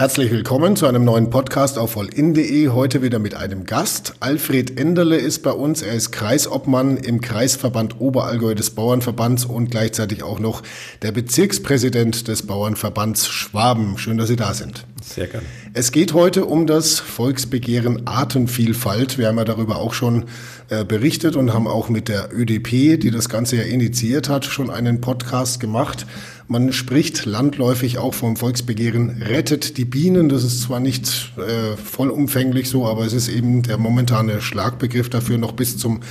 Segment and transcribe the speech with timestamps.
[0.00, 2.70] Herzlich willkommen zu einem neuen Podcast auf vollin.de.
[2.70, 4.14] Heute wieder mit einem Gast.
[4.20, 5.82] Alfred Enderle ist bei uns.
[5.82, 10.62] Er ist Kreisobmann im Kreisverband Oberallgäu des Bauernverbands und gleichzeitig auch noch
[11.02, 13.98] der Bezirkspräsident des Bauernverbands Schwaben.
[13.98, 14.86] Schön, dass Sie da sind.
[15.02, 15.44] Sehr gerne.
[15.74, 19.18] Es geht heute um das Volksbegehren Artenvielfalt.
[19.18, 20.24] Wir haben ja darüber auch schon
[20.70, 24.70] äh, berichtet und haben auch mit der ÖDP, die das Ganze ja initiiert hat, schon
[24.70, 26.06] einen Podcast gemacht.
[26.46, 30.28] Man spricht landläufig auch vom Volksbegehren Rettet die Bienen.
[30.28, 35.38] Das ist zwar nicht äh, vollumfänglich so, aber es ist eben der momentane Schlagbegriff dafür.
[35.38, 36.02] Noch bis zum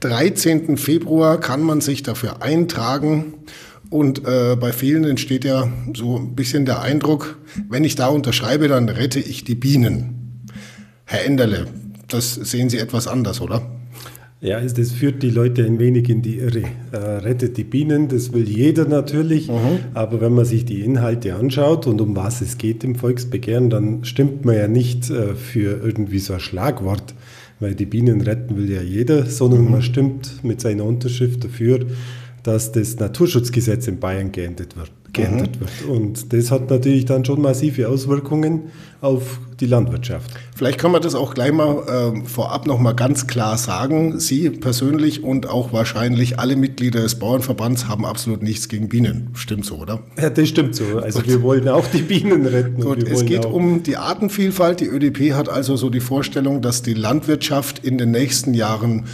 [0.00, 0.78] 13.
[0.78, 3.34] Februar kann man sich dafür eintragen.
[3.90, 7.36] Und äh, bei vielen entsteht ja so ein bisschen der Eindruck,
[7.68, 10.42] wenn ich da unterschreibe, dann rette ich die Bienen.
[11.04, 11.66] Herr Enderle,
[12.08, 13.75] das sehen Sie etwas anders, oder?
[14.42, 16.64] Ja, das führt die Leute ein wenig in die Irre.
[16.92, 19.78] Äh, rettet die Bienen, das will jeder natürlich, mhm.
[19.94, 24.04] aber wenn man sich die Inhalte anschaut und um was es geht im Volksbegehren, dann
[24.04, 27.14] stimmt man ja nicht äh, für irgendwie so ein Schlagwort,
[27.60, 29.70] weil die Bienen retten will ja jeder, sondern mhm.
[29.70, 31.86] man stimmt mit seiner Unterschrift dafür,
[32.42, 35.60] dass das Naturschutzgesetz in Bayern geändert wird geändert mhm.
[35.60, 35.88] wird.
[35.88, 40.30] Und das hat natürlich dann schon massive Auswirkungen auf die Landwirtschaft.
[40.54, 44.20] Vielleicht kann man das auch gleich mal äh, vorab noch mal ganz klar sagen.
[44.20, 49.30] Sie persönlich und auch wahrscheinlich alle Mitglieder des Bauernverbands haben absolut nichts gegen Bienen.
[49.34, 50.00] Stimmt so, oder?
[50.20, 50.98] Ja, das stimmt so.
[50.98, 51.28] Also Gut.
[51.28, 52.82] wir wollen auch die Bienen retten.
[52.82, 54.80] Gut, es geht um die Artenvielfalt.
[54.80, 59.04] Die ÖDP hat also so die Vorstellung, dass die Landwirtschaft in den nächsten Jahren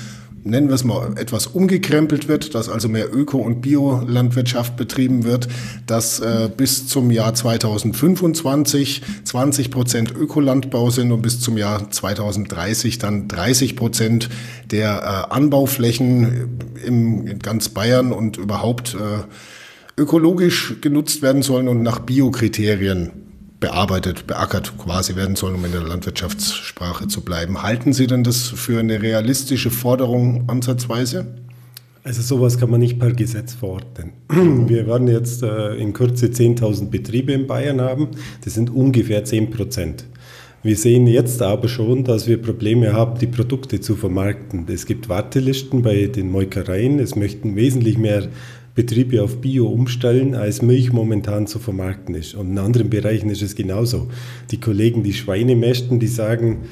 [0.44, 5.48] nennen wir es mal, etwas umgekrempelt wird, dass also mehr Öko- und Biolandwirtschaft betrieben wird,
[5.86, 12.98] dass äh, bis zum Jahr 2025 20 Prozent Ökolandbau sind und bis zum Jahr 2030
[12.98, 14.28] dann 30 Prozent
[14.70, 21.82] der äh, Anbauflächen im, in ganz Bayern und überhaupt äh, ökologisch genutzt werden sollen und
[21.82, 23.31] nach Biokriterien
[23.62, 27.62] bearbeitet, beackert quasi werden sollen, um in der Landwirtschaftssprache zu bleiben.
[27.62, 31.28] Halten Sie denn das für eine realistische Forderung ansatzweise?
[32.05, 34.12] Also sowas kann man nicht per Gesetz verordnen.
[34.68, 38.08] Wir werden jetzt äh, in Kürze 10.000 Betriebe in Bayern haben.
[38.45, 40.05] Das sind ungefähr 10 Prozent.
[40.64, 44.64] Wir sehen jetzt aber schon, dass wir Probleme haben, die Produkte zu vermarkten.
[44.68, 47.00] Es gibt Wartelisten bei den Molkereien.
[47.00, 48.29] Es möchten wesentlich mehr
[48.74, 52.34] Betriebe auf Bio umstellen, als Milch momentan zu vermarkten ist.
[52.34, 54.08] Und in anderen Bereichen ist es genauso.
[54.50, 56.62] Die Kollegen, die Schweine mästen, die sagen,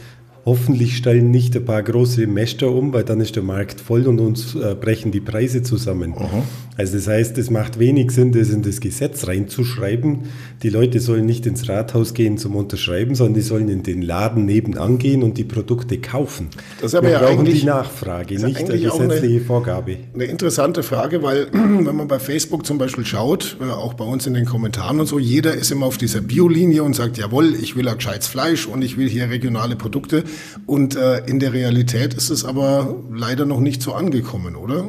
[0.51, 4.19] Hoffentlich stellen nicht ein paar große Mäster um, weil dann ist der Markt voll und
[4.19, 6.13] uns äh, brechen die Preise zusammen.
[6.17, 6.43] Aha.
[6.77, 10.23] Also das heißt, es macht wenig Sinn, das in das Gesetz reinzuschreiben.
[10.63, 14.45] Die Leute sollen nicht ins Rathaus gehen zum Unterschreiben, sondern die sollen in den Laden
[14.47, 16.49] nebenan gehen und die Produkte kaufen.
[16.81, 19.99] Das ist aber Wir ja brauchen die Nachfrage, nicht eine gesetzliche eine, Vorgabe.
[20.15, 24.27] Eine interessante Frage, weil wenn man bei Facebook zum Beispiel schaut, äh, auch bei uns
[24.27, 27.77] in den Kommentaren und so, jeder ist immer auf dieser Biolinie und sagt, jawohl, ich
[27.77, 30.25] will ein gescheites Fleisch und ich will hier regionale Produkte.
[30.67, 34.89] Und äh, in der Realität ist es aber leider noch nicht so angekommen, oder?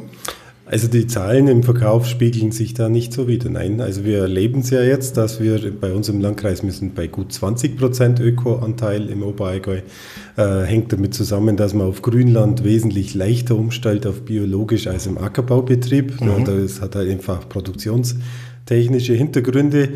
[0.72, 3.50] Also die Zahlen im Verkauf spiegeln sich da nicht so wieder.
[3.50, 7.08] Nein, also wir erleben es ja jetzt, dass wir bei uns im Landkreis müssen bei
[7.08, 9.80] gut 20 Prozent Ökoanteil im Oberallgäu.
[10.36, 15.18] Äh, hängt damit zusammen, dass man auf Grünland wesentlich leichter umstellt auf biologisch als im
[15.18, 16.20] Ackerbaubetrieb.
[16.22, 16.44] Mhm.
[16.46, 19.90] Das hat halt einfach produktionstechnische Hintergründe.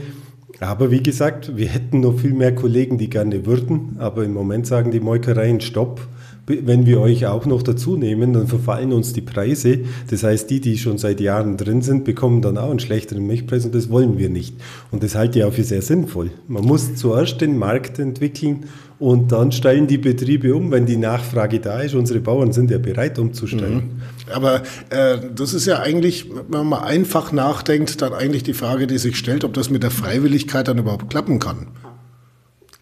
[0.61, 4.67] Aber wie gesagt, wir hätten noch viel mehr Kollegen, die gerne würden, aber im Moment
[4.67, 6.01] sagen die Molkereien Stopp.
[6.49, 9.81] Wenn wir euch auch noch dazu nehmen, dann verfallen uns die Preise.
[10.09, 13.65] Das heißt, die, die schon seit Jahren drin sind, bekommen dann auch einen schlechteren Milchpreis
[13.65, 14.55] und das wollen wir nicht.
[14.93, 16.31] Und das halte ich auch für sehr sinnvoll.
[16.47, 18.67] Man muss zuerst den Markt entwickeln
[19.01, 21.97] und dann stellen die Betriebe um, wenn die Nachfrage da ist.
[21.97, 23.75] Unsere Bauern sind ja bereit umzustellen.
[23.75, 24.03] Mhm.
[24.33, 28.87] Aber äh, das ist ja eigentlich, wenn man mal einfach nachdenkt, dann eigentlich die Frage,
[28.87, 31.69] die sich stellt, ob das mit der Freiwilligkeit dann überhaupt klappen kann.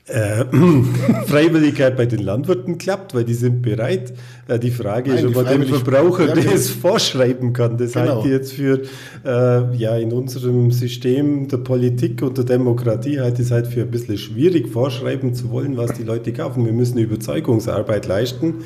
[0.06, 0.44] Äh,
[1.26, 4.12] Freiwilligkeit bei den Landwirten klappt, weil die sind bereit.
[4.48, 7.78] Äh, die Frage Nein, ist, ob man dem Verbraucher ja, das vorschreiben kann.
[7.78, 8.16] Das genau.
[8.16, 8.82] halte ich jetzt für,
[9.24, 13.80] äh, ja, in unserem System der Politik und der Demokratie halte ich es halt für
[13.80, 16.66] ein bisschen schwierig, vorschreiben zu wollen, was die Leute kaufen.
[16.66, 18.56] Wir müssen Überzeugungsarbeit leisten.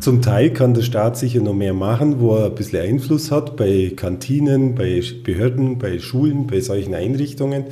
[0.00, 3.56] Zum Teil kann der Staat sicher noch mehr machen, wo er ein bisschen Einfluss hat
[3.56, 7.64] bei Kantinen, bei Behörden, bei Schulen, bei solchen Einrichtungen.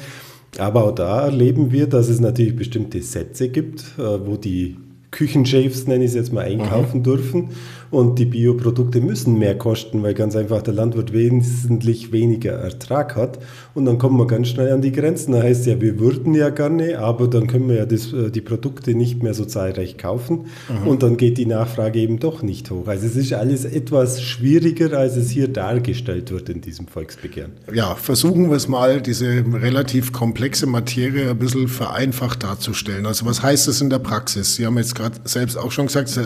[0.59, 4.77] Aber auch da erleben wir, dass es natürlich bestimmte Sätze gibt, äh, wo die
[5.11, 7.05] Küchenchefs, nenne ich es jetzt mal, einkaufen mhm.
[7.05, 7.49] dürfen.
[7.91, 13.39] Und die Bioprodukte müssen mehr kosten, weil ganz einfach der Landwirt wesentlich weniger Ertrag hat
[13.75, 15.33] und dann kommen wir ganz schnell an die Grenzen.
[15.33, 18.41] Da heißt ja, wir würden ja gerne, aber dann können wir ja das, äh, die
[18.41, 20.89] Produkte nicht mehr so zahlreich kaufen mhm.
[20.89, 22.87] und dann geht die Nachfrage eben doch nicht hoch.
[22.89, 27.53] Also es ist alles etwas schwieriger, als es hier dargestellt wird in diesem Volksbegehren.
[27.73, 33.07] Ja, versuchen wir es mal, diese relativ komplexe Materie ein bisschen vereinfacht darzustellen.
[33.07, 34.57] Also was heißt das in der Praxis?
[34.57, 36.19] Sie haben jetzt gerade selbst auch schon gesagt,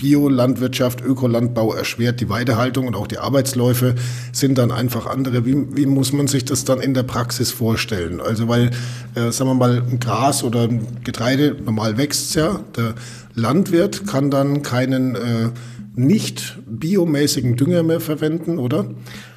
[0.00, 3.96] Biolandwirtschaft, Ökolandbau erschwert die Weidehaltung und auch die Arbeitsläufe
[4.32, 5.44] sind dann einfach andere.
[5.44, 8.22] Wie, wie muss man sich das dann in der Praxis vorstellen?
[8.22, 8.70] Also weil,
[9.14, 12.94] äh, sagen wir mal, ein Gras oder ein Getreide, normal wächst ja, der
[13.34, 15.50] Landwirt kann dann keinen äh,
[15.94, 18.86] nicht biomäßigen Dünger mehr verwenden, oder?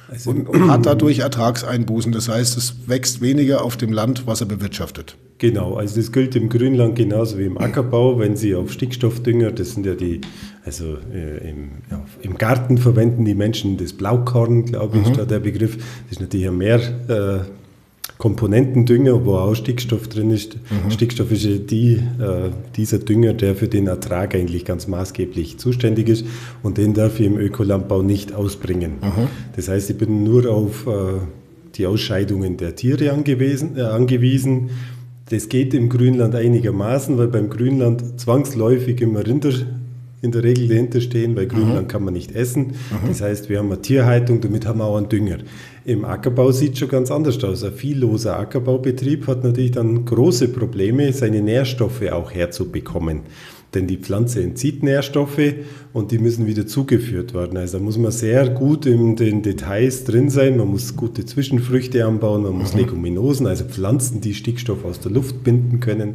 [0.08, 2.10] Also und, und, hat dadurch Ertragseinbußen.
[2.12, 5.16] Das heißt, es wächst weniger auf dem Land, was er bewirtschaftet.
[5.38, 8.18] Genau, also das gilt im Grünland genauso wie im Ackerbau.
[8.18, 10.20] Wenn Sie auf Stickstoffdünger, das sind ja die,
[10.64, 15.14] also äh, im, ja, im, Garten verwenden die Menschen das Blaukorn, glaube ich, mhm.
[15.14, 15.76] da der Begriff.
[15.76, 17.44] Das ist natürlich mehr äh,
[18.16, 20.56] Komponentendünger, wo auch Stickstoff drin ist.
[20.56, 20.90] Mhm.
[20.90, 26.08] Stickstoff ist ja die, äh, dieser Dünger, der für den Ertrag eigentlich ganz maßgeblich zuständig
[26.08, 26.24] ist
[26.62, 28.92] und den darf ich im Ökolandbau nicht ausbringen.
[29.02, 29.28] Mhm.
[29.56, 31.20] Das heißt, ich bin nur auf äh,
[31.74, 34.70] die Ausscheidungen der Tiere angewiesen, äh, angewiesen.
[35.28, 39.52] Das geht im Grünland einigermaßen, weil beim Grünland zwangsläufig immer Rinder
[40.24, 41.34] in der Regel dahinter stehen.
[41.34, 41.88] Bei Grünland mhm.
[41.88, 42.68] kann man nicht essen.
[42.68, 43.08] Mhm.
[43.08, 45.38] Das heißt, wir haben eine Tierhaltung, damit haben wir auch einen Dünger.
[45.84, 47.62] Im Ackerbau sieht es schon ganz anders aus.
[47.62, 53.20] Ein vielloser Ackerbaubetrieb hat natürlich dann große Probleme, seine Nährstoffe auch herzubekommen.
[53.74, 55.54] Denn die Pflanze entzieht Nährstoffe
[55.92, 57.58] und die müssen wieder zugeführt werden.
[57.58, 60.56] Also da muss man sehr gut in den Details drin sein.
[60.56, 62.80] Man muss gute Zwischenfrüchte anbauen, man muss mhm.
[62.80, 66.14] Leguminosen, also Pflanzen, die Stickstoff aus der Luft binden können,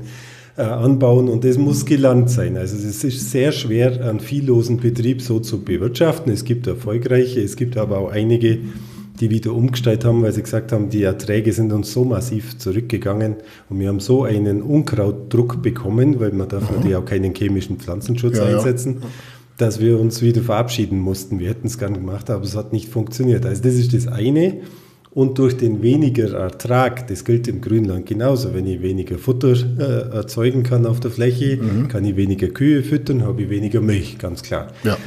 [0.59, 2.57] äh, anbauen und das muss gelernt sein.
[2.57, 6.33] Also es ist sehr schwer, einen viellosen Betrieb so zu bewirtschaften.
[6.33, 8.59] Es gibt erfolgreiche, es gibt aber auch einige,
[9.21, 13.38] die wieder umgestellt haben, weil sie gesagt haben, die Erträge sind uns so massiv zurückgegangen
[13.69, 16.75] und wir haben so einen Unkrautdruck bekommen, weil man darf mhm.
[16.75, 19.07] natürlich auch keinen chemischen Pflanzenschutz ja, einsetzen, ja.
[19.56, 21.39] dass wir uns wieder verabschieden mussten.
[21.39, 23.45] Wir hätten es gern gemacht, aber es hat nicht funktioniert.
[23.45, 24.57] Also das ist das eine.
[25.11, 30.15] Und durch den weniger Ertrag, das gilt im Grünland genauso, wenn ich weniger Futter äh,
[30.15, 31.88] erzeugen kann auf der Fläche, mhm.
[31.88, 34.67] kann ich weniger Kühe füttern, habe ich weniger Milch, ganz klar.
[34.83, 34.97] Ja.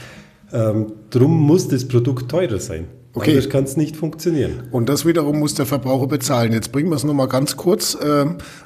[0.52, 2.87] Ähm, drum muss das Produkt teurer sein.
[3.14, 3.32] Okay.
[3.32, 4.64] Anders kann es nicht funktionieren.
[4.70, 6.52] Und das wiederum muss der Verbraucher bezahlen.
[6.52, 8.25] Jetzt bringen wir es nochmal ganz kurz äh,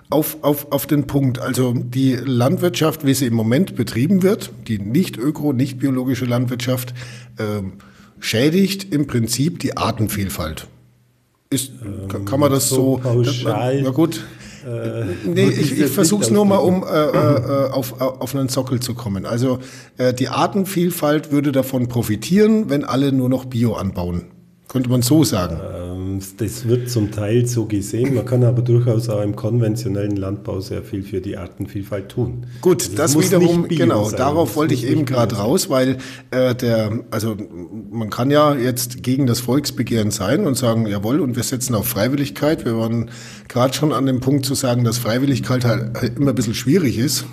[0.08, 1.40] auf, auf, auf den Punkt.
[1.40, 6.94] Also die Landwirtschaft, wie sie im Moment betrieben wird, die nicht öko, nicht biologische Landwirtschaft,
[7.38, 7.62] äh,
[8.20, 10.68] schädigt im Prinzip die Artenvielfalt.
[11.48, 13.82] Ist, ähm, kann man das so, so pauschal?
[13.82, 14.24] Na gut.
[14.66, 18.80] Äh, nee, ich, ich versuche es nur mal, um äh, äh, auf, auf einen Sockel
[18.80, 19.24] zu kommen.
[19.24, 19.60] Also
[19.96, 24.24] äh, die Artenvielfalt würde davon profitieren, wenn alle nur noch Bio anbauen.
[24.66, 25.60] Könnte man so sagen.
[26.36, 28.14] Das wird zum Teil so gesehen.
[28.14, 32.46] Man kann aber durchaus auch im konventionellen Landbau sehr viel für die Artenvielfalt tun.
[32.60, 34.18] Gut, also das, wiederum, genau, sein.
[34.18, 35.98] darauf wollte ich eben gerade raus, weil
[36.30, 37.36] äh, der, also
[37.90, 41.86] man kann ja jetzt gegen das Volksbegehren sein und sagen, jawohl, und wir setzen auf
[41.86, 42.64] Freiwilligkeit.
[42.64, 43.10] Wir waren
[43.48, 47.26] gerade schon an dem Punkt zu sagen, dass Freiwilligkeit halt immer ein bisschen schwierig ist.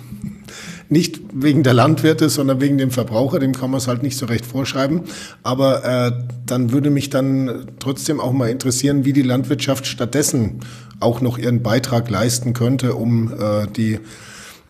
[0.88, 4.26] Nicht wegen der Landwirte, sondern wegen dem Verbraucher, dem kann man es halt nicht so
[4.26, 5.02] recht vorschreiben.
[5.42, 6.12] Aber äh,
[6.46, 10.60] dann würde mich dann trotzdem auch mal interessieren, wie die Landwirtschaft stattdessen
[11.00, 13.98] auch noch ihren Beitrag leisten könnte, um äh, die,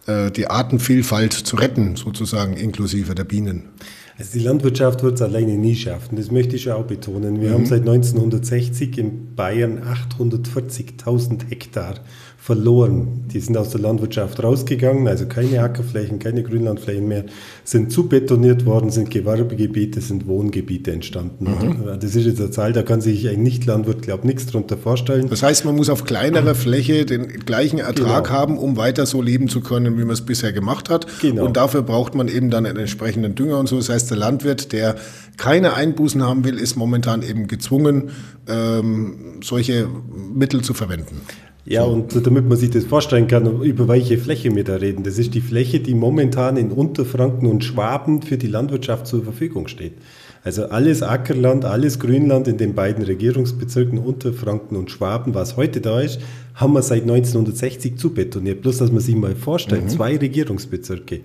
[0.07, 3.71] äh, die Artenvielfalt zu retten, sozusagen inklusive der Bienen.
[4.17, 7.41] Also die Landwirtschaft wird es alleine nie schaffen, das möchte ich auch betonen.
[7.41, 7.55] Wir mhm.
[7.55, 9.83] haben seit 1960 in Bayern
[10.19, 11.97] 840.000 Hektar
[12.45, 13.25] verloren.
[13.33, 17.25] Die sind aus der Landwirtschaft rausgegangen, also keine Ackerflächen, keine Grünlandflächen mehr,
[17.65, 21.47] sind zu betoniert worden, sind Gewerbegebiete, sind Wohngebiete entstanden.
[21.47, 21.99] Mhm.
[21.99, 25.31] Das ist jetzt eine Zahl, da kann sich ein Nicht-Landwirt, glaube ich, nichts darunter vorstellen.
[25.31, 26.59] Das heißt, man muss auf kleinerer mhm.
[26.59, 28.39] Fläche den gleichen Ertrag genau.
[28.39, 31.07] haben, um weiter so leben zu können, wie man es bisher gemacht hat.
[31.23, 31.47] Genau.
[31.47, 33.79] Und dafür braucht man eben dann einen entsprechenden Dünger und so.
[33.79, 34.97] Das heißt, der Landwirt, der
[35.39, 38.11] keine Einbußen haben will, ist momentan eben gezwungen,
[38.47, 39.89] ähm, solche
[40.35, 41.23] Mittel zu verwenden.
[41.67, 45.03] Ja, und damit man sich das vorstellen kann, über welche Fläche wir da reden.
[45.03, 49.67] Das ist die Fläche, die momentan in Unterfranken und Schwaben für die Landwirtschaft zur Verfügung
[49.67, 49.95] steht.
[50.43, 56.03] Also alles Ackerland, alles Grünland in den beiden Regierungsbezirken Unterfranken und Schwaben, was heute da
[56.03, 56.21] ist,
[56.55, 58.61] haben wir seit 1960 zubetoniert.
[58.61, 59.89] Bloß, dass man sich mal vorstellt, mhm.
[59.89, 61.21] zwei Regierungsbezirke.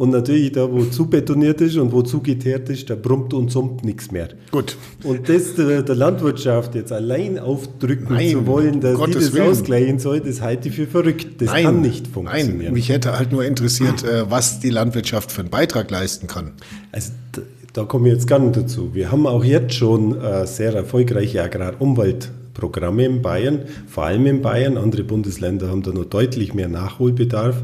[0.00, 3.50] Und natürlich da, wo zu betoniert ist und wo zu geteert ist, da brummt und
[3.50, 4.28] summt nichts mehr.
[4.50, 4.78] Gut.
[5.04, 9.34] Und das der, der Landwirtschaft jetzt allein aufdrücken Nein, zu wollen, dass Gottes die das
[9.34, 9.50] Willen.
[9.50, 11.42] ausgleichen soll, das halte ich für verrückt.
[11.42, 12.58] Das Nein, kann nicht funktionieren.
[12.62, 16.52] Nein, mich hätte halt nur interessiert, äh, was die Landwirtschaft für einen Beitrag leisten kann.
[16.92, 17.12] Also
[17.74, 18.94] da komme ich jetzt gerne dazu.
[18.94, 24.78] Wir haben auch jetzt schon äh, sehr erfolgreiche Agrarumweltprogramme in Bayern, vor allem in Bayern.
[24.78, 27.62] Andere Bundesländer haben da noch deutlich mehr Nachholbedarf.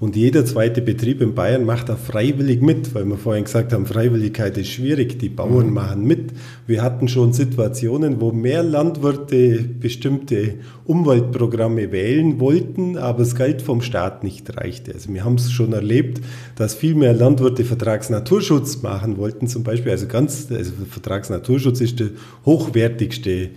[0.00, 3.86] Und jeder zweite Betrieb in Bayern macht da freiwillig mit, weil wir vorhin gesagt haben,
[3.86, 5.74] Freiwilligkeit ist schwierig, die Bauern mhm.
[5.74, 6.32] machen mit.
[6.66, 13.82] Wir hatten schon Situationen, wo mehr Landwirte bestimmte Umweltprogramme wählen wollten, aber das Geld vom
[13.82, 14.92] Staat nicht reichte.
[14.92, 16.20] Also wir haben es schon erlebt,
[16.56, 19.92] dass viel mehr Landwirte Vertragsnaturschutz machen wollten, zum Beispiel.
[19.92, 22.08] Also ganz, also Vertragsnaturschutz ist der
[22.44, 23.50] hochwertigste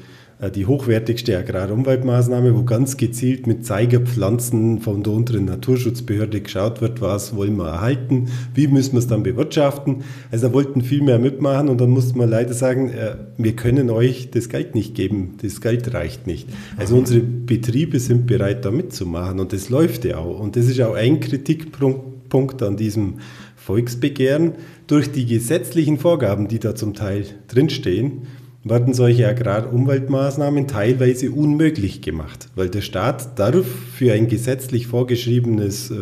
[0.53, 7.35] die hochwertigste Agrarumweltmaßnahme, wo ganz gezielt mit Zeigerpflanzen von der unteren Naturschutzbehörde geschaut wird, was
[7.35, 10.03] wollen wir erhalten, wie müssen wir es dann bewirtschaften.
[10.31, 13.89] Also da wollten viel mehr mitmachen und dann musste man leider sagen, äh, wir können
[13.89, 16.47] euch das Geld nicht geben, das Geld reicht nicht.
[16.77, 20.39] Also unsere Betriebe sind bereit, da mitzumachen und das läuft ja auch.
[20.39, 23.15] Und das ist auch ein Kritikpunkt an diesem
[23.55, 24.53] Volksbegehren.
[24.85, 28.27] Durch die gesetzlichen Vorgaben, die da zum Teil drinstehen,
[28.69, 35.95] werden solche Agrarumweltmaßnahmen teilweise unmöglich gemacht, weil der Staat darf für ein gesetzlich vorgeschriebenes äh,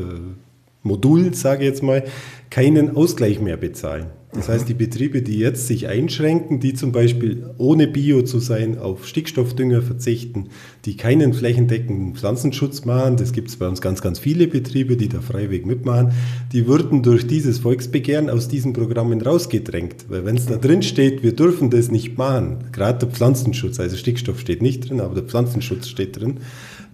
[0.83, 2.03] Modul, sage ich jetzt mal,
[2.49, 4.07] keinen Ausgleich mehr bezahlen.
[4.35, 8.77] Das heißt, die Betriebe, die jetzt sich einschränken, die zum Beispiel ohne Bio zu sein
[8.77, 10.49] auf Stickstoffdünger verzichten,
[10.83, 15.07] die keinen flächendeckenden Pflanzenschutz machen, das gibt es bei uns ganz, ganz viele Betriebe, die
[15.07, 16.11] da freiwillig mitmachen,
[16.51, 20.05] die würden durch dieses Volksbegehren aus diesen Programmen rausgedrängt.
[20.09, 23.95] Weil wenn es da drin steht, wir dürfen das nicht machen, gerade der Pflanzenschutz, also
[23.95, 26.39] Stickstoff steht nicht drin, aber der Pflanzenschutz steht drin,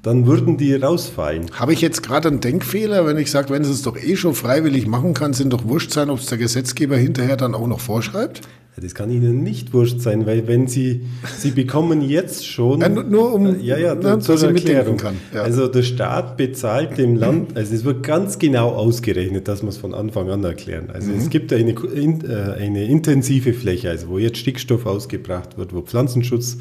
[0.03, 1.51] dann würden die rausfallen.
[1.53, 4.33] Habe ich jetzt gerade einen Denkfehler, wenn ich sage, wenn es es doch eh schon
[4.33, 7.79] freiwillig machen kann, sind doch wurscht sein, ob es der Gesetzgeber hinterher dann auch noch
[7.79, 8.41] vorschreibt?
[8.81, 11.01] Das kann Ihnen nicht wurscht sein, weil wenn Sie,
[11.37, 12.79] Sie bekommen jetzt schon...
[12.79, 14.97] Ja, nur um, ja, ja, na, zur Erklärung.
[14.97, 15.17] Kann.
[15.33, 15.43] Ja.
[15.43, 19.77] Also der Staat bezahlt dem Land, also es wird ganz genau ausgerechnet, dass wir es
[19.77, 20.89] von Anfang an erklären.
[20.91, 21.19] Also mhm.
[21.19, 26.57] es gibt eine, äh, eine intensive Fläche, also wo jetzt Stickstoff ausgebracht wird, wo Pflanzenschutz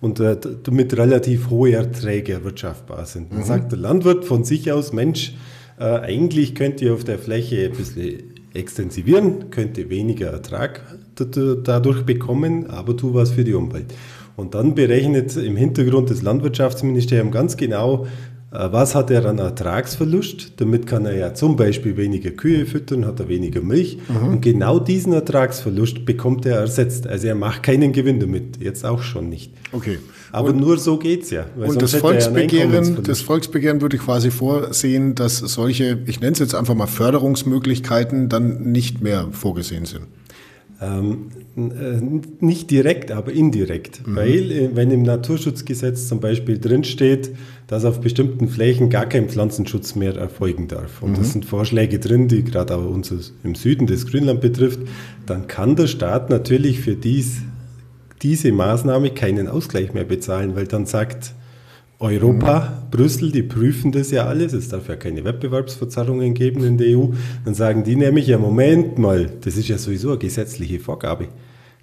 [0.00, 3.32] und äh, damit relativ hohe Erträge erwirtschaftbar sind.
[3.32, 3.44] Dann mhm.
[3.44, 5.34] sagt der Landwirt von sich aus, Mensch,
[5.78, 10.82] äh, eigentlich könnt ihr auf der Fläche ein bisschen extensivieren, könnt ihr weniger Ertrag
[11.14, 13.94] dadurch bekommen, aber tu was für die Umwelt.
[14.36, 18.06] Und dann berechnet im Hintergrund das Landwirtschaftsministerium ganz genau,
[18.52, 20.54] was hat er an Ertragsverlust?
[20.56, 23.98] Damit kann er ja zum Beispiel weniger Kühe füttern, hat er weniger Milch.
[24.08, 24.28] Mhm.
[24.28, 27.06] Und genau diesen Ertragsverlust bekommt er ersetzt.
[27.06, 29.52] Also er macht keinen Gewinn damit, jetzt auch schon nicht.
[29.70, 29.98] Okay.
[30.32, 31.46] Aber und, nur so geht es ja.
[31.56, 36.74] Und das Volksbegehren, das Volksbegehren würde quasi vorsehen, dass solche, ich nenne es jetzt einfach
[36.74, 40.06] mal Förderungsmöglichkeiten, dann nicht mehr vorgesehen sind.
[40.82, 42.00] Ähm, äh,
[42.44, 44.06] nicht direkt, aber indirekt.
[44.06, 44.16] Mhm.
[44.16, 47.32] Weil, äh, wenn im Naturschutzgesetz zum Beispiel drinsteht,
[47.66, 51.16] dass auf bestimmten Flächen gar kein Pflanzenschutz mehr erfolgen darf, und mhm.
[51.16, 53.12] das sind Vorschläge drin, die gerade auch uns
[53.44, 54.80] im Süden des Grünland betrifft,
[55.26, 57.42] dann kann der Staat natürlich für dies,
[58.22, 61.34] diese Maßnahme keinen Ausgleich mehr bezahlen, weil dann sagt,
[62.02, 64.54] Europa, Brüssel, die prüfen das ja alles.
[64.54, 67.08] Es darf ja keine Wettbewerbsverzerrungen geben in der EU.
[67.44, 71.28] Dann sagen die nämlich, ja, Moment mal, das ist ja sowieso eine gesetzliche Vorgabe.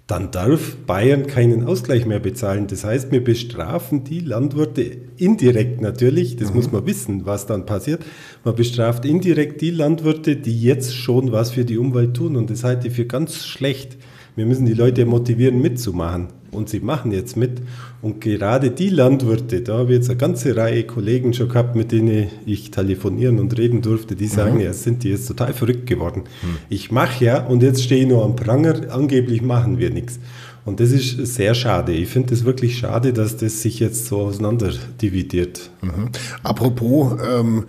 [0.08, 2.66] Dann darf Bayern keinen Ausgleich mehr bezahlen.
[2.66, 4.82] Das heißt, wir bestrafen die Landwirte
[5.18, 6.34] indirekt natürlich.
[6.34, 6.56] Das mhm.
[6.56, 8.02] muss man wissen, was dann passiert.
[8.42, 12.34] Man bestraft indirekt die Landwirte, die jetzt schon was für die Umwelt tun.
[12.34, 13.98] Und das halte ich für ganz schlecht.
[14.34, 16.28] Wir müssen die Leute motivieren, mitzumachen.
[16.50, 17.60] Und sie machen jetzt mit.
[18.00, 21.92] Und gerade die Landwirte, da habe ich jetzt eine ganze Reihe Kollegen schon gehabt, mit
[21.92, 24.60] denen ich telefonieren und reden durfte, die sagen, mhm.
[24.60, 26.22] ja, sind die jetzt total verrückt geworden.
[26.42, 26.56] Mhm.
[26.68, 30.18] Ich mache ja und jetzt stehe ich nur am Pranger, angeblich machen wir nichts.
[30.64, 31.92] Und das ist sehr schade.
[31.92, 35.70] Ich finde es wirklich schade, dass das sich jetzt so auseinander dividiert.
[35.80, 36.10] Mhm.
[36.42, 37.64] Apropos, ähm,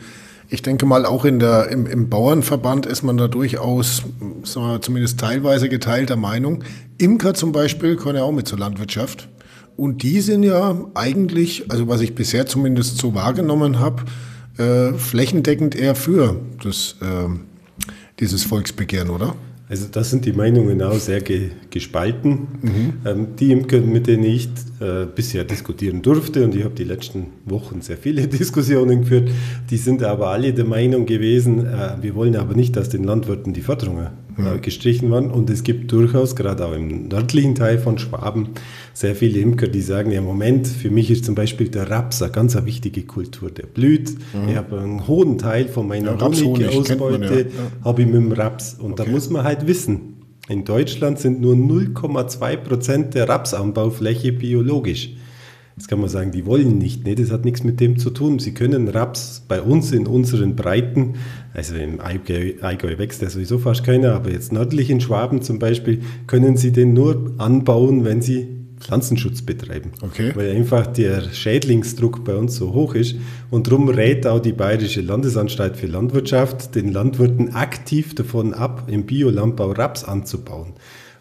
[0.50, 4.04] ich denke mal, auch in der, im, im Bauernverband ist man da durchaus,
[4.44, 6.64] sagen wir, zumindest teilweise geteilter Meinung.
[6.98, 9.30] Imker zum Beispiel können ja auch mit zur Landwirtschaft.
[9.78, 14.04] Und die sind ja eigentlich, also was ich bisher zumindest so wahrgenommen habe,
[14.58, 17.30] äh, flächendeckend eher für das, äh,
[18.20, 19.36] dieses Volksbegehren, oder?
[19.70, 22.48] Also da sind die Meinungen auch sehr ge gespalten.
[22.64, 23.28] Mhm.
[23.40, 24.50] Die Imker, mit denen ich
[24.80, 29.30] äh, bisher diskutieren durfte, und ich habe die letzten Wochen sehr viele Diskussionen geführt,
[29.70, 33.54] die sind aber alle der Meinung gewesen, äh, wir wollen aber nicht, dass den Landwirten
[33.54, 34.08] die Förderungen
[34.40, 34.62] äh, mhm.
[34.62, 35.32] gestrichen werden.
[35.32, 38.50] Und es gibt durchaus, gerade auch im nördlichen Teil von Schwaben,
[38.94, 42.32] sehr viele Imker, die sagen, ja Moment, für mich ist zum Beispiel der Raps eine
[42.32, 43.52] ganz wichtige Kultur.
[43.52, 44.12] Der blüht.
[44.34, 44.50] Mhm.
[44.50, 47.40] Ich habe einen hohen Teil von meiner ja, Honigausbeute ja.
[47.40, 47.86] ja.
[47.86, 48.76] habe ich mit dem Raps.
[48.80, 49.04] Und okay.
[49.06, 50.16] da muss man halt wissen,
[50.50, 55.12] in Deutschland sind nur 0,2 Prozent der Rapsanbaufläche biologisch.
[55.80, 57.06] Jetzt kann man sagen, die wollen nicht.
[57.06, 58.38] Nee, das hat nichts mit dem zu tun.
[58.38, 61.14] Sie können Raps bei uns in unseren Breiten,
[61.54, 65.58] also im Allgäu, Allgäu wächst ja sowieso fast keiner, aber jetzt nördlich in Schwaben zum
[65.58, 68.50] Beispiel, können Sie den nur anbauen, wenn Sie
[68.82, 69.92] Pflanzenschutz betreiben.
[70.02, 70.34] Okay.
[70.36, 73.16] Weil einfach der Schädlingsdruck bei uns so hoch ist.
[73.50, 79.06] Und darum rät auch die Bayerische Landesanstalt für Landwirtschaft den Landwirten aktiv davon ab, im
[79.06, 80.74] Biolandbau Raps anzubauen.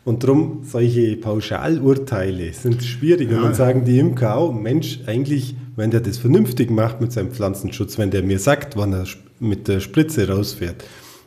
[0.08, 3.30] Und darum, solche Pauschalurteile sind schwierig.
[3.30, 3.36] Ja.
[3.36, 7.30] Und dann sagen die Imker auch, Mensch, eigentlich, wenn der das vernünftig macht mit seinem
[7.30, 9.04] Pflanzenschutz, wenn der mir sagt, wann er
[9.38, 10.82] mit der Spritze rausfährt,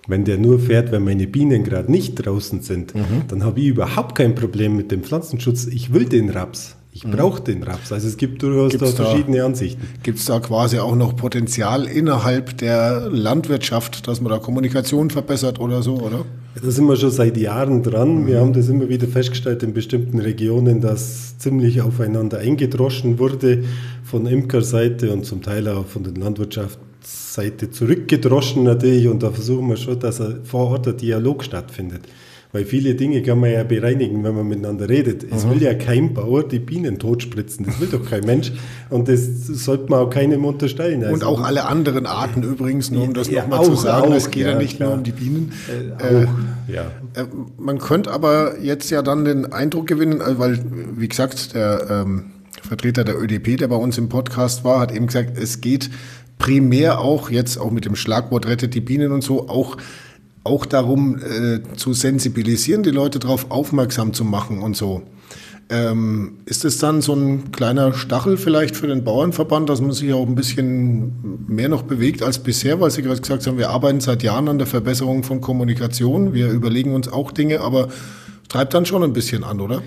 [0.07, 3.27] wenn der nur fährt, wenn meine Bienen gerade nicht draußen sind, mhm.
[3.27, 5.67] dann habe ich überhaupt kein Problem mit dem Pflanzenschutz.
[5.67, 6.75] Ich will den Raps.
[6.91, 7.11] Ich mhm.
[7.11, 7.91] brauche den Raps.
[7.91, 9.87] Also es gibt durchaus da verschiedene da, Ansichten.
[10.01, 15.59] Gibt es da quasi auch noch Potenzial innerhalb der Landwirtschaft, dass man da Kommunikation verbessert
[15.59, 16.25] oder so, oder?
[16.53, 18.23] Da sind wir schon seit Jahren dran.
[18.23, 18.27] Mhm.
[18.27, 23.63] Wir haben das immer wieder festgestellt in bestimmten Regionen, dass ziemlich aufeinander eingedroschen wurde
[24.03, 29.07] von Imkerseite und zum Teil auch von der Landwirtschaftsseite zurückgedroschen natürlich.
[29.07, 32.01] Und da versuchen wir schon, dass vor Ort ein Dialog stattfindet.
[32.53, 35.23] Weil viele Dinge kann man ja bereinigen, wenn man miteinander redet.
[35.23, 35.51] Es mhm.
[35.51, 37.65] will ja kein Bauer die Bienen totspritzen.
[37.65, 38.51] Das will doch kein Mensch.
[38.89, 41.01] Und das sollte man auch keinem unterstellen.
[41.03, 44.11] Also und auch alle anderen Arten übrigens, nur um das ja, nochmal zu sagen.
[44.11, 44.89] Es geht ja, ja nicht klar.
[44.89, 45.53] nur um die Bienen.
[45.97, 46.29] Äh, auch,
[46.67, 46.91] ja.
[47.13, 47.27] Äh,
[47.57, 50.59] man könnte aber jetzt ja dann den Eindruck gewinnen, äh, weil,
[50.97, 52.31] wie gesagt, der ähm,
[52.61, 55.89] Vertreter der ÖDP, der bei uns im Podcast war, hat eben gesagt, es geht
[56.37, 59.77] primär auch jetzt auch mit dem Schlagwort rettet die Bienen und so auch
[60.43, 65.03] auch darum äh, zu sensibilisieren, die Leute darauf aufmerksam zu machen und so.
[65.69, 70.11] Ähm, ist es dann so ein kleiner Stachel vielleicht für den Bauernverband, dass man sich
[70.11, 74.01] auch ein bisschen mehr noch bewegt als bisher, weil Sie gerade gesagt haben, wir arbeiten
[74.01, 77.87] seit Jahren an der Verbesserung von Kommunikation, wir überlegen uns auch Dinge, aber
[78.49, 79.81] treibt dann schon ein bisschen an, oder?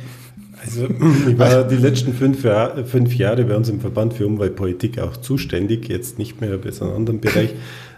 [0.65, 0.89] Also
[1.29, 5.19] ich war die letzten fünf, Jahr, fünf Jahre bei uns im Verband für Umweltpolitik auch
[5.19, 7.51] zuständig, jetzt nicht mehr bis in einem anderen Bereich.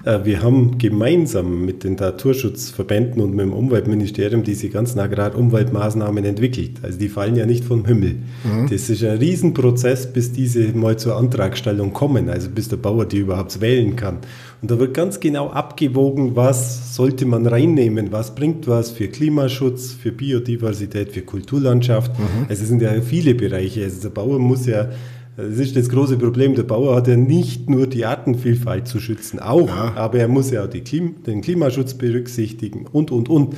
[0.06, 6.78] Äh, wir haben gemeinsam mit den Naturschutzverbänden und mit dem Umweltministerium diese ganzen Agrarumweltmaßnahmen entwickelt.
[6.82, 8.16] Also die fallen ja nicht vom Himmel.
[8.44, 8.68] Mhm.
[8.70, 13.18] Das ist ein Riesenprozess, bis diese mal zur Antragstellung kommen, also bis der Bauer die
[13.18, 14.18] überhaupt wählen kann.
[14.62, 19.92] Und da wird ganz genau abgewogen, was sollte man reinnehmen, was bringt was für Klimaschutz,
[19.92, 22.16] für Biodiversität, für Kulturlandschaft.
[22.18, 22.46] Mhm.
[22.48, 23.82] Also es sind ja viele Bereiche.
[23.84, 24.88] Also der Bauer muss ja
[25.36, 26.54] das ist das große Problem.
[26.54, 29.94] Der Bauer hat ja nicht nur die Artenvielfalt zu schützen, auch, ja.
[29.94, 33.54] aber er muss ja auch Klim den Klimaschutz berücksichtigen und, und, und.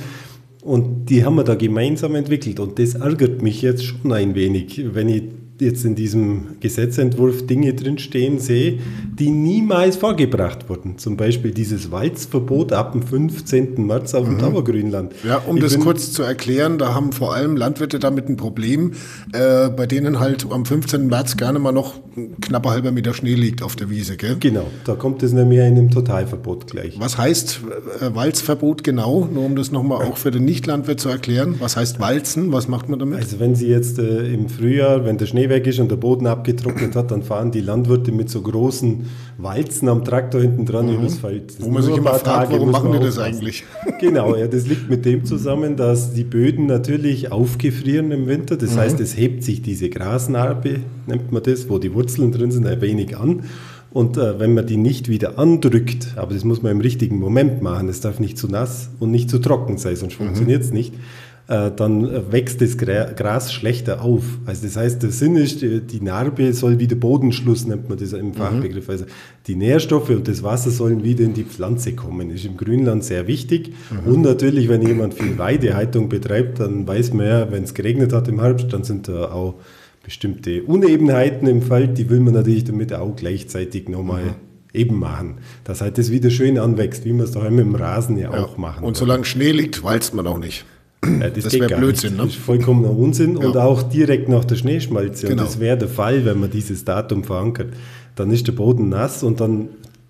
[0.61, 2.59] Und die haben wir da gemeinsam entwickelt.
[2.59, 5.23] Und das ärgert mich jetzt schon ein wenig, wenn ich
[5.61, 8.79] jetzt in diesem Gesetzentwurf Dinge drinstehen sehe,
[9.17, 10.97] die niemals vorgebracht wurden.
[10.97, 13.85] Zum Beispiel dieses Walzverbot ab dem 15.
[13.85, 14.39] März auf dem mhm.
[14.39, 15.13] Dauergrünland.
[15.23, 18.93] Ja, um ich das kurz zu erklären, da haben vor allem Landwirte damit ein Problem,
[19.33, 21.07] äh, bei denen halt am 15.
[21.07, 21.95] März gerne mal noch
[22.41, 24.17] knapper halber Meter Schnee liegt auf der Wiese.
[24.17, 24.37] Gell?
[24.39, 26.99] Genau, da kommt es nämlich in einem Totalverbot gleich.
[26.99, 27.61] Was heißt
[28.01, 29.27] äh, Walzverbot genau?
[29.31, 31.55] Nur um das nochmal auch für den Nichtlandwirt zu erklären.
[31.59, 32.51] Was heißt Walzen?
[32.51, 33.19] Was macht man damit?
[33.19, 36.27] Also wenn Sie jetzt äh, im Frühjahr, wenn der Schnee weg ist und der Boden
[36.27, 39.05] abgetrocknet hat, dann fahren die Landwirte mit so großen
[39.37, 40.99] Walzen am Traktor hinten dran mhm.
[40.99, 41.57] übers Feld.
[41.57, 43.63] Das Wo man sich immer fragt, Tage, warum machen die das eigentlich?
[43.99, 48.55] Genau, ja, das liegt mit dem zusammen, dass die Böden natürlich aufgefrieren im Winter.
[48.55, 48.79] Das mhm.
[48.79, 52.81] heißt, es hebt sich diese Grasnarbe, nennt man das, wo die Wurzeln drin sind, ein
[52.81, 53.43] wenig an.
[53.91, 57.61] Und äh, wenn man die nicht wieder andrückt, aber das muss man im richtigen Moment
[57.61, 60.25] machen, es darf nicht zu nass und nicht zu trocken sein, sonst mhm.
[60.25, 60.93] funktioniert es nicht,
[61.49, 64.23] dann wächst das Gras schlechter auf.
[64.45, 68.35] Also das heißt, der Sinn ist, die Narbe soll wieder Bodenschluss, nennt man das im
[68.35, 68.85] Fachbegriff.
[68.85, 68.91] Mhm.
[68.91, 69.05] Also
[69.47, 72.29] die Nährstoffe und das Wasser sollen wieder in die Pflanze kommen.
[72.29, 73.73] Das ist im Grünland sehr wichtig.
[73.89, 74.13] Mhm.
[74.13, 78.27] Und natürlich, wenn jemand viel Weidehaltung betreibt, dann weiß man ja, wenn es geregnet hat
[78.27, 79.55] im Herbst, dann sind da auch
[80.03, 85.39] bestimmte Unebenheiten im Feld, die will man natürlich damit auch gleichzeitig nochmal mhm eben machen.
[85.63, 88.43] Dass halt das wieder schön anwächst, wie man es daheim im Rasen ja, ja.
[88.43, 90.63] auch machen Und solange Schnee liegt, walzt man auch nicht.
[91.05, 92.23] Ja, das, das wäre Blödsinn, ne?
[92.23, 93.47] Das ist vollkommener Unsinn ja.
[93.47, 95.27] und auch direkt nach der Schneeschmalze.
[95.27, 95.41] Genau.
[95.41, 97.73] Und das wäre der Fall, wenn man dieses Datum verankert.
[98.15, 99.69] Dann ist der Boden nass und dann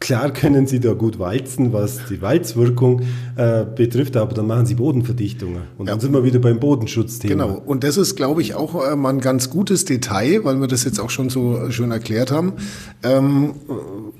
[0.10, 3.04] Klar können Sie da gut walzen, was die Walzwirkung
[3.36, 5.62] äh, betrifft, aber dann machen Sie Bodenverdichtungen.
[5.78, 5.94] Und ja.
[5.94, 7.46] dann sind wir wieder beim Bodenschutzthema.
[7.46, 7.62] Genau.
[7.64, 10.84] Und das ist, glaube ich, auch äh, mal ein ganz gutes Detail, weil wir das
[10.84, 12.54] jetzt auch schon so schön erklärt haben,
[13.04, 13.54] ähm,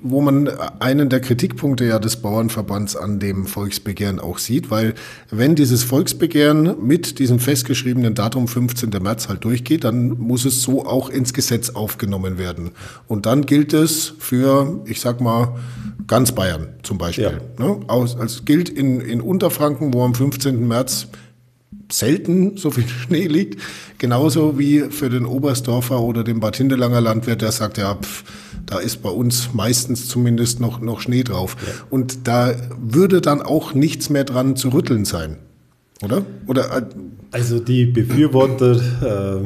[0.04, 0.48] wo man
[0.80, 4.94] einen der Kritikpunkte ja des Bauernverbands an dem Volksbegehren auch sieht, weil
[5.32, 8.92] wenn dieses Volksbegehren mit diesem festgeschriebenen Datum 15.
[9.02, 12.74] März halt durchgeht, dann muss es so auch ins Gesetz aufgenommen werden.
[13.08, 15.56] Und dann gilt es für, ich sag mal,
[16.08, 17.40] ganz Bayern zum Beispiel.
[17.60, 17.66] Ja.
[17.66, 17.80] Ne?
[17.88, 20.68] Aus, als gilt in, in Unterfranken, wo am 15.
[20.68, 21.08] März
[21.92, 23.62] selten so viel Schnee liegt.
[23.98, 28.24] Genauso wie für den Oberstdorfer oder den Bad Hindelanger Landwirt, der sagt, ja, pff,
[28.66, 31.56] da ist bei uns meistens zumindest noch, noch Schnee drauf.
[31.60, 31.74] Ja.
[31.90, 35.38] Und da würde dann auch nichts mehr dran zu rütteln sein.
[36.02, 36.26] Oder?
[36.48, 36.86] Oder äh,
[37.32, 39.42] also die Befürworter äh,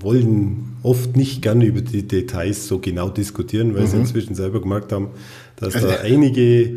[0.00, 3.86] wollen oft nicht gerne über die Details so genau diskutieren, weil mhm.
[3.88, 5.08] sie inzwischen selber gemerkt haben,
[5.56, 6.76] dass da einige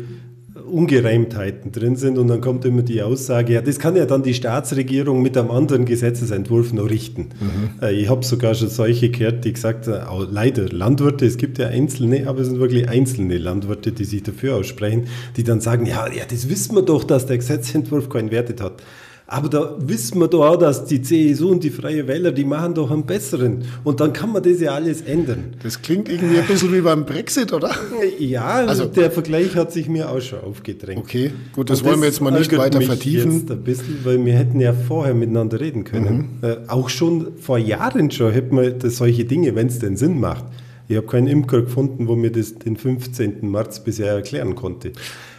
[0.70, 4.34] Ungereimtheiten drin sind und dann kommt immer die Aussage, ja, das kann ja dann die
[4.34, 7.30] Staatsregierung mit einem anderen Gesetzesentwurf noch richten.
[7.40, 7.82] Mhm.
[7.82, 11.68] Äh, ich habe sogar schon solche gehört, die gesagt haben, leider Landwirte, es gibt ja
[11.68, 16.06] einzelne, aber es sind wirklich einzelne Landwirte, die sich dafür aussprechen, die dann sagen, ja,
[16.12, 18.82] ja, das wissen wir doch, dass der Gesetzentwurf keinen Wert hat.
[19.32, 22.74] Aber da wissen wir doch auch, dass die CSU und die Freie Wähler, die machen
[22.74, 23.62] doch einen besseren.
[23.84, 25.54] Und dann kann man das ja alles ändern.
[25.62, 27.70] Das klingt irgendwie ein bisschen wie beim Brexit, oder?
[28.18, 30.98] Ja, also der Vergleich hat sich mir auch schon aufgedrängt.
[30.98, 33.40] Okay, gut, das, das wollen wir jetzt mal nicht weiter vertiefen.
[33.40, 36.40] Jetzt ein bisschen, weil wir hätten ja vorher miteinander reden können.
[36.40, 36.48] Mhm.
[36.48, 40.44] Äh, auch schon vor Jahren schon hätten wir solche Dinge, wenn es denn Sinn macht.
[40.90, 43.48] Ich habe keinen Imker gefunden, wo mir das den 15.
[43.48, 44.90] März bisher erklären konnte.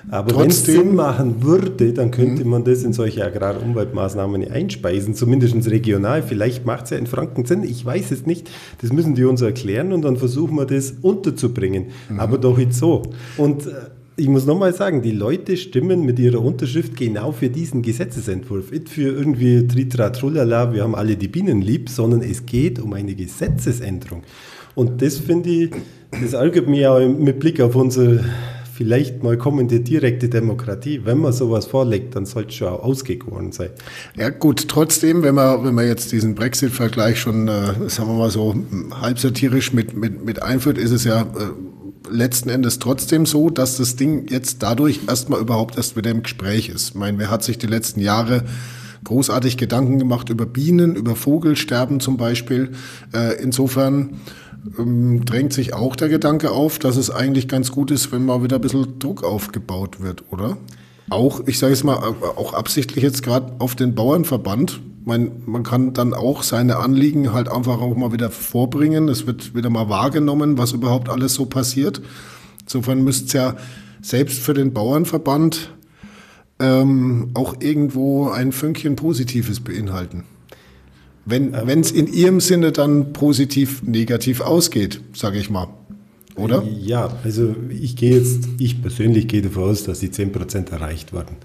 [0.10, 2.52] Aber wenn es Sinn machen würde, dann könnte mhm.
[2.52, 6.24] man das in solche Agrarumweltmaßnahmen einspeisen, zumindest regional.
[6.24, 8.50] Vielleicht macht es ja in Franken Sinn, ich weiß es nicht.
[8.82, 11.88] Das müssen die uns erklären und dann versuchen wir das unterzubringen.
[12.08, 12.22] Mhm.
[12.22, 13.02] Aber doch nicht so.
[13.36, 13.72] Und äh,
[14.16, 18.72] ich muss nochmal sagen, die Leute stimmen mit ihrer Unterschrift genau für diesen Gesetzesentwurf.
[18.72, 22.94] Nicht für irgendwie Tritra Trullala, wir haben alle die Bienen lieb, sondern es geht um
[22.94, 24.24] eine Gesetzesänderung.
[24.76, 25.72] Und das finde ich,
[26.22, 28.24] das ärgert mich auch mit Blick auf unsere
[28.74, 31.02] vielleicht mal kommende direkte Demokratie.
[31.04, 33.70] Wenn man sowas vorlegt, dann sollte es schon auch ausgegoren sein.
[34.18, 38.32] Ja gut, trotzdem, wenn man, wenn man jetzt diesen Brexit-Vergleich schon, äh, sagen wir mal
[38.32, 38.56] so,
[39.00, 41.26] halb satirisch mit, mit, mit einführt, ist es ja äh,
[42.10, 46.70] letzten Endes trotzdem so, dass das Ding jetzt dadurch erstmal überhaupt erst wieder im Gespräch
[46.70, 46.90] ist.
[46.90, 48.46] Ich meine, wer hat sich die letzten Jahre
[49.04, 52.72] großartig Gedanken gemacht über Bienen, über Vogelsterben zum Beispiel.
[53.14, 54.22] Äh, insofern
[54.78, 58.44] ähm, drängt sich auch der Gedanke auf, dass es eigentlich ganz gut ist, wenn mal
[58.44, 60.58] wieder ein bisschen Druck aufgebaut wird, oder?
[61.10, 64.82] Auch, ich sage es mal, auch absichtlich jetzt gerade auf den Bauernverband.
[65.04, 69.10] Man, man kann dann auch seine Anliegen halt einfach auch mal wieder vorbringen.
[69.10, 72.02] Es wird wieder mal wahrgenommen, was überhaupt alles so passiert.
[72.62, 73.56] Insofern müsste es ja
[74.02, 75.72] selbst für den Bauernverband
[76.60, 80.24] ähm, auch irgendwo ein Fünkchen Positives beinhalten.
[81.26, 85.68] Wenn es in Ihrem Sinne dann positiv, negativ ausgeht, sage ich mal.
[86.36, 86.64] Oder?
[86.64, 91.36] Ja, also ich gehe jetzt, ich persönlich gehe davon aus, dass die 10% erreicht werden.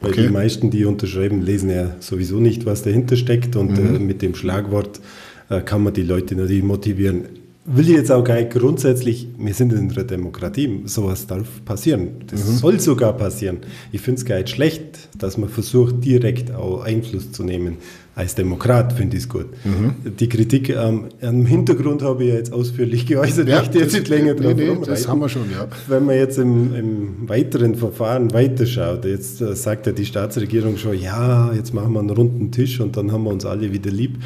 [0.00, 0.22] Weil okay.
[0.22, 3.96] die meisten, die unterschreiben, lesen ja sowieso nicht, was dahinter steckt und mhm.
[3.96, 5.00] äh, mit dem Schlagwort
[5.48, 7.24] äh, kann man die Leute natürlich motivieren
[7.66, 12.08] will ich jetzt auch gar nicht grundsätzlich, wir sind in einer Demokratie, sowas darf passieren.
[12.28, 12.56] Das mhm.
[12.56, 13.58] soll sogar passieren.
[13.92, 17.78] Ich finde es gar nicht schlecht, dass man versucht, direkt auch Einfluss zu nehmen.
[18.14, 19.46] Als Demokrat finde ich es gut.
[19.64, 19.94] Mhm.
[20.16, 23.46] Die Kritik ähm, am Hintergrund habe ich ja jetzt ausführlich geäußert.
[23.46, 25.68] Ja, ich jetzt nicht länger drauf nee, nee, Das haben wir schon, ja.
[25.86, 30.98] Wenn man jetzt im, im weiteren Verfahren weiterschaut, jetzt äh, sagt ja die Staatsregierung schon,
[30.98, 34.18] ja, jetzt machen wir einen runden Tisch und dann haben wir uns alle wieder lieb.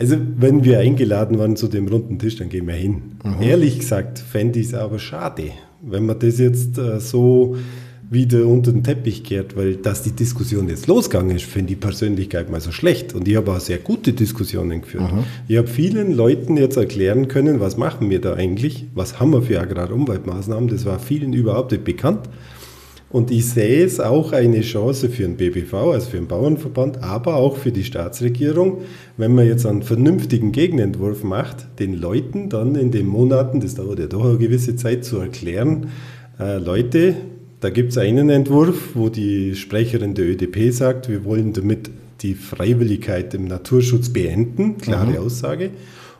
[0.00, 3.18] Also, wenn wir eingeladen waren zu dem runden Tisch, dann gehen wir hin.
[3.22, 3.42] Mhm.
[3.42, 5.50] Ehrlich gesagt, fände ich es aber schade,
[5.82, 7.56] wenn man das jetzt äh, so
[8.08, 12.30] wieder unter den Teppich kehrt, weil dass die Diskussion jetzt losgegangen ist, finde ich persönlich
[12.30, 13.14] gar nicht mal so schlecht.
[13.14, 15.12] Und ich habe auch sehr gute Diskussionen geführt.
[15.12, 15.24] Mhm.
[15.48, 19.42] Ich habe vielen Leuten jetzt erklären können, was machen wir da eigentlich, was haben wir
[19.42, 22.28] für Agrarumweltmaßnahmen, das war vielen überhaupt nicht bekannt.
[23.10, 27.34] Und ich sehe es auch eine Chance für den BBV, also für den Bauernverband, aber
[27.34, 28.82] auch für die Staatsregierung,
[29.16, 33.98] wenn man jetzt einen vernünftigen Gegenentwurf macht, den Leuten dann in den Monaten, das dauert
[33.98, 35.88] ja doch eine gewisse Zeit, zu erklären,
[36.38, 37.16] äh, Leute,
[37.58, 41.90] da gibt es einen Entwurf, wo die Sprecherin der ÖDP sagt, wir wollen damit
[42.22, 45.18] die Freiwilligkeit im Naturschutz beenden, klare mhm.
[45.18, 45.70] Aussage.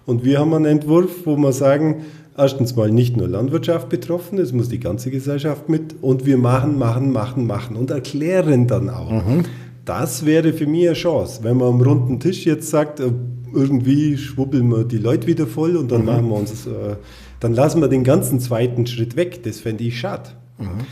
[0.06, 2.02] Und wir haben einen Entwurf, wo wir sagen,
[2.36, 6.78] erstens mal nicht nur Landwirtschaft betroffen, es muss die ganze Gesellschaft mit und wir machen,
[6.78, 9.10] machen, machen, machen und erklären dann auch.
[9.10, 9.44] Mhm.
[9.84, 13.12] Das wäre für mich eine Chance, wenn man am runden Tisch jetzt sagt, äh,
[13.52, 16.06] irgendwie schwubbeln wir die Leute wieder voll und dann mhm.
[16.06, 16.96] machen wir uns, äh,
[17.40, 19.42] dann lassen wir den ganzen zweiten Schritt weg.
[19.42, 20.30] Das fände ich schade.
[20.58, 20.86] Mhm.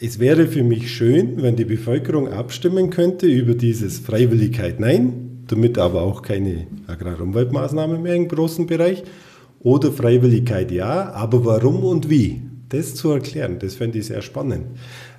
[0.00, 5.78] Es wäre für mich schön, wenn die Bevölkerung abstimmen könnte über dieses Freiwilligkeit Nein, damit
[5.78, 9.02] aber auch keine Agrarumweltmaßnahmen mehr im großen Bereich
[9.60, 12.42] oder Freiwilligkeit ja, aber warum und wie?
[12.68, 14.66] Das zu erklären, das fände ich sehr spannend.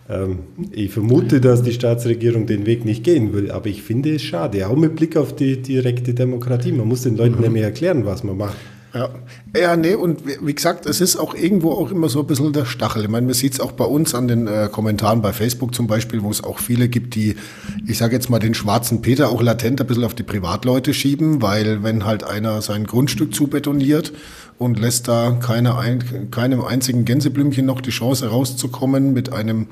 [0.09, 0.39] Ähm,
[0.71, 4.67] ich vermute, dass die Staatsregierung den Weg nicht gehen will, aber ich finde es schade,
[4.67, 6.71] auch mit Blick auf die direkte Demokratie.
[6.71, 7.41] Man muss den Leuten mhm.
[7.41, 8.57] nämlich erklären, was man macht.
[8.93, 9.09] Ja.
[9.55, 12.65] ja, nee, und wie gesagt, es ist auch irgendwo auch immer so ein bisschen der
[12.65, 13.03] Stachel.
[13.03, 15.85] Ich meine, man sieht es auch bei uns an den äh, Kommentaren bei Facebook zum
[15.85, 17.35] Beispiel, wo es auch viele gibt, die,
[17.85, 21.41] ich sage jetzt mal, den schwarzen Peter auch latent ein bisschen auf die Privatleute schieben,
[21.41, 24.11] weil wenn halt einer sein Grundstück zubetoniert
[24.57, 29.67] und lässt da keine ein, keinem einzigen Gänseblümchen noch die Chance rauszukommen mit einem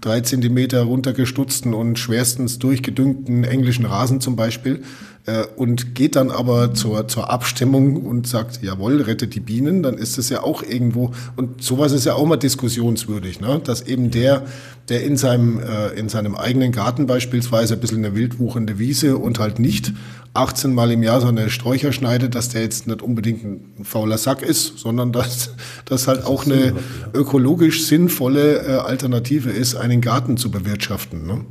[0.00, 4.82] drei Zentimeter runtergestutzten und schwerstens durchgedüngten englischen Rasen zum Beispiel,
[5.26, 9.94] äh, und geht dann aber zur, zur Abstimmung und sagt, jawohl, rettet die Bienen, dann
[9.94, 13.60] ist es ja auch irgendwo, und sowas ist ja auch mal diskussionswürdig, ne?
[13.62, 14.44] dass eben der,
[14.88, 19.38] der in seinem, äh, in seinem eigenen Garten beispielsweise ein bisschen eine wildwuchende Wiese und
[19.38, 19.92] halt nicht
[20.34, 24.16] 18 Mal im Jahr so eine Sträucher schneidet, dass der jetzt nicht unbedingt ein fauler
[24.16, 25.50] Sack ist, sondern dass
[25.84, 26.72] das halt auch eine
[27.12, 31.26] ökologisch sinnvolle äh, Alternative ist, einen Garten zu bewirtschaften.
[31.26, 31.44] Ne?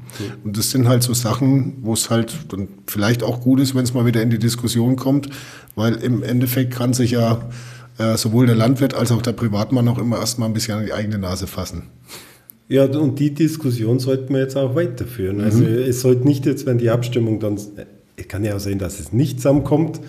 [0.44, 3.84] Und das sind halt so Sachen, wo es halt dann vielleicht auch gut ist, wenn
[3.84, 5.30] es mal wieder in die Diskussion kommt,
[5.76, 7.50] weil im Endeffekt kann sich ja
[8.00, 10.94] äh, sowohl der Landwirt als auch der Privatmann auch immer erstmal ein bisschen an die
[10.94, 11.84] eigene Nase fassen.
[12.68, 15.42] Ja, und die Diskussion sollten wir jetzt auch weiterführen.
[15.42, 15.68] Also mhm.
[15.68, 17.70] es sollte nicht jetzt, wenn die Abstimmung dann es
[18.28, 20.00] kann ja auch sein, dass es nicht zusammenkommt.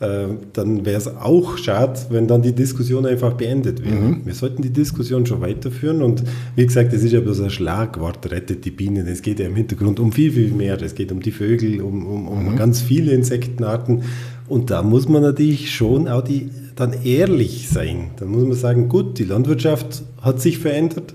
[0.00, 3.94] Äh, dann wäre es auch schade, wenn dann die Diskussion einfach beendet wäre.
[3.94, 4.20] Mhm.
[4.24, 6.24] Wir sollten die Diskussion schon weiterführen und
[6.56, 9.06] wie gesagt, es ist ja bloß ein Schlagwort, rettet die Bienen.
[9.06, 10.80] Es geht ja im Hintergrund um viel, viel mehr.
[10.82, 12.56] Es geht um die Vögel, um, um, um mhm.
[12.56, 14.02] ganz viele Insektenarten
[14.46, 18.10] und da muss man natürlich schon auch die, dann ehrlich sein.
[18.16, 21.14] Dann muss man sagen, gut, die Landwirtschaft hat sich verändert,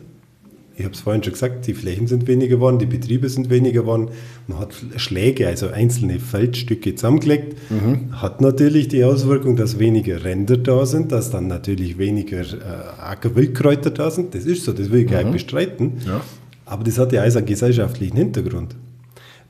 [0.79, 3.81] ich habe es vorhin schon gesagt, die Flächen sind weniger geworden, die Betriebe sind weniger
[3.81, 4.11] geworden.
[4.47, 7.57] Man hat Schläge, also einzelne Feldstücke zusammengelegt.
[7.69, 8.21] Mhm.
[8.21, 13.91] Hat natürlich die Auswirkung, dass weniger Ränder da sind, dass dann natürlich weniger äh, Ackerwildkräuter
[13.91, 14.33] da sind.
[14.33, 15.11] Das ist so, das will ich mhm.
[15.11, 15.97] gar nicht bestreiten.
[16.07, 16.21] Ja.
[16.65, 18.73] Aber das hat ja alles einen gesellschaftlichen Hintergrund.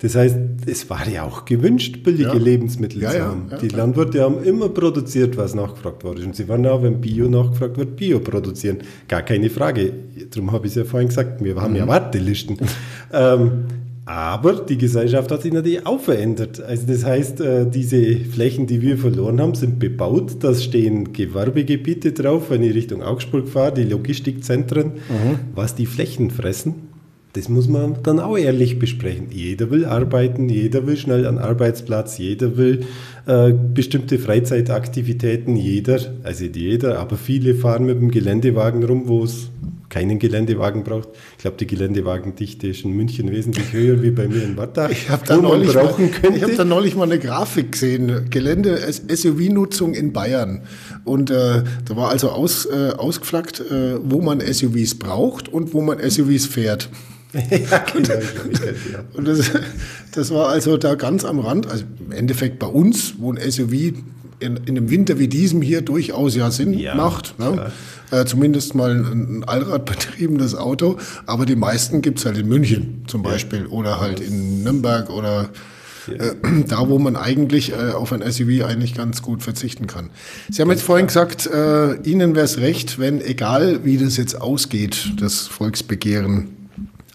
[0.01, 2.33] Das heißt, es war ja auch gewünscht, billige ja.
[2.33, 3.47] Lebensmittel ja, zu haben.
[3.51, 6.23] Ja, die Landwirte haben immer produziert, was nachgefragt wurde.
[6.23, 8.77] Und sie waren auch, wenn Bio nachgefragt wird, Bio produzieren.
[9.09, 9.91] Gar keine Frage.
[10.31, 11.77] Darum habe ich es ja vorhin gesagt, wir haben mhm.
[11.77, 12.57] ja Wartelisten.
[13.13, 13.65] ähm,
[14.05, 16.62] aber die Gesellschaft hat sich natürlich auch verändert.
[16.62, 20.38] Also das heißt, äh, diese Flächen, die wir verloren haben, sind bebaut.
[20.39, 25.39] Da stehen Gewerbegebiete drauf, wenn ich Richtung Augsburg fahre, die Logistikzentren, mhm.
[25.53, 26.88] was die Flächen fressen
[27.33, 29.27] das muss man dann auch ehrlich besprechen.
[29.31, 32.85] Jeder will arbeiten, jeder will schnell an Arbeitsplatz, jeder will
[33.27, 39.23] äh, bestimmte Freizeitaktivitäten, jeder, also nicht jeder, aber viele fahren mit dem Geländewagen rum, wo
[39.23, 39.49] es
[39.89, 41.09] keinen Geländewagen braucht.
[41.37, 44.89] Ich glaube, die Geländewagendichte ist in München wesentlich höher wie bei mir in Wattach.
[44.89, 50.61] Ich habe da, neulich mal, hab da neulich mal eine Grafik gesehen, Gelände-SUV-Nutzung in Bayern.
[51.05, 55.81] Und äh, da war also aus, äh, ausgeflaggt, äh, wo man SUVs braucht und wo
[55.81, 56.89] man SUVs fährt.
[57.33, 58.13] Ja, genau,
[59.13, 59.51] und das,
[60.13, 63.93] das, war also da ganz am Rand, also im Endeffekt bei uns, wo ein SUV
[64.39, 67.37] in, in einem Winter wie diesem hier durchaus ja Sinn ja, macht.
[67.39, 67.71] Ne?
[68.11, 70.97] Äh, zumindest mal ein, ein allradbetriebenes Auto.
[71.25, 73.67] Aber die meisten gibt es halt in München zum Beispiel ja.
[73.67, 75.49] oder halt in Nürnberg oder
[76.07, 76.35] äh,
[76.67, 80.09] da, wo man eigentlich äh, auf ein SUV eigentlich ganz gut verzichten kann.
[80.49, 84.39] Sie haben jetzt vorhin gesagt, äh, Ihnen wäre es recht, wenn, egal wie das jetzt
[84.39, 86.58] ausgeht, das Volksbegehren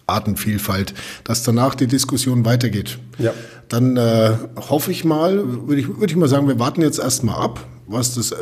[0.07, 2.99] Artenvielfalt, dass danach die Diskussion weitergeht.
[3.17, 3.33] Ja.
[3.69, 4.31] Dann äh,
[4.69, 8.15] hoffe ich mal, würde ich, würd ich mal sagen, wir warten jetzt erstmal ab, was
[8.15, 8.35] das äh,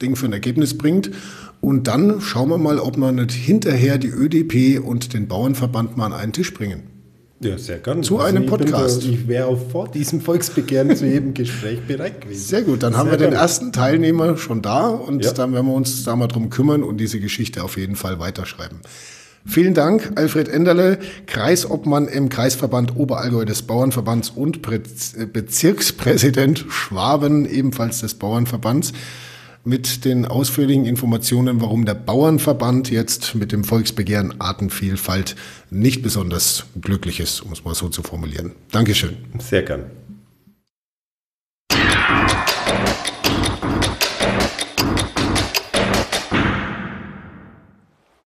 [0.00, 1.10] Ding für ein Ergebnis bringt.
[1.60, 6.06] Und dann schauen wir mal, ob wir nicht hinterher die ÖDP und den Bauernverband mal
[6.06, 6.92] an einen Tisch bringen.
[7.40, 8.02] Ja, sehr gerne.
[8.02, 9.04] Zu also einem Podcast.
[9.04, 12.44] Da, ich wäre auch vor diesem Volksbegehren zu jedem Gespräch bereit gewesen.
[12.44, 13.32] Sehr gut, dann sehr haben wir gerne.
[13.32, 15.32] den ersten Teilnehmer schon da und ja.
[15.32, 18.80] dann werden wir uns da mal drum kümmern und diese Geschichte auf jeden Fall weiterschreiben.
[19.44, 28.00] Vielen Dank, Alfred Enderle, Kreisobmann im Kreisverband Oberallgäu des Bauernverbands und äh, Bezirkspräsident Schwaben, ebenfalls
[28.00, 28.92] des Bauernverbands,
[29.64, 35.36] mit den ausführlichen Informationen, warum der Bauernverband jetzt mit dem Volksbegehren Artenvielfalt
[35.70, 38.52] nicht besonders glücklich ist, um es mal so zu formulieren.
[38.70, 39.16] Dankeschön.
[39.38, 39.84] Sehr gern.